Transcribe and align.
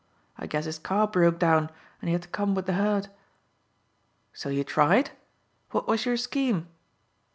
I 0.35 0.47
guess 0.47 0.65
his 0.65 0.79
car 0.79 1.05
broke 1.05 1.37
down 1.37 1.69
and 2.01 2.09
he 2.09 2.13
had 2.13 2.23
to 2.23 2.27
come 2.29 2.55
with 2.55 2.65
the 2.65 2.73
herd." 2.73 3.09
"So 4.33 4.49
you 4.49 4.63
tried? 4.63 5.11
What 5.69 5.87
was 5.87 6.07
your 6.07 6.17
scheme?" 6.17 6.67